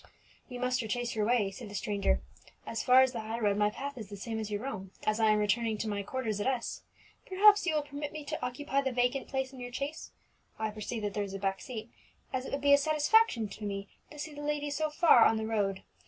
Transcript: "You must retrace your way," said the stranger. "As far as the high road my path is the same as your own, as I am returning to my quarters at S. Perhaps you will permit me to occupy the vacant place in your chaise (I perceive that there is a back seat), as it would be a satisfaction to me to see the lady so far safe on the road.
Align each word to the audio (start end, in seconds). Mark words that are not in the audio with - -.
"You 0.49 0.59
must 0.59 0.81
retrace 0.81 1.13
your 1.13 1.27
way," 1.27 1.51
said 1.51 1.69
the 1.69 1.75
stranger. 1.75 2.23
"As 2.65 2.81
far 2.81 3.03
as 3.03 3.11
the 3.11 3.19
high 3.19 3.37
road 3.37 3.55
my 3.57 3.69
path 3.69 3.99
is 3.99 4.09
the 4.09 4.17
same 4.17 4.39
as 4.39 4.49
your 4.49 4.65
own, 4.65 4.89
as 5.05 5.19
I 5.19 5.29
am 5.29 5.37
returning 5.37 5.77
to 5.77 5.87
my 5.87 6.01
quarters 6.01 6.39
at 6.41 6.47
S. 6.47 6.81
Perhaps 7.27 7.67
you 7.67 7.75
will 7.75 7.83
permit 7.83 8.11
me 8.11 8.25
to 8.25 8.43
occupy 8.43 8.81
the 8.81 8.91
vacant 8.91 9.27
place 9.27 9.53
in 9.53 9.59
your 9.59 9.71
chaise 9.71 10.11
(I 10.57 10.71
perceive 10.71 11.03
that 11.03 11.13
there 11.13 11.21
is 11.23 11.35
a 11.35 11.39
back 11.39 11.61
seat), 11.61 11.91
as 12.33 12.47
it 12.47 12.51
would 12.51 12.61
be 12.61 12.73
a 12.73 12.79
satisfaction 12.79 13.47
to 13.49 13.63
me 13.63 13.89
to 14.09 14.17
see 14.17 14.33
the 14.33 14.41
lady 14.41 14.71
so 14.71 14.89
far 14.89 15.19
safe 15.19 15.29
on 15.29 15.37
the 15.37 15.45
road. 15.45 15.83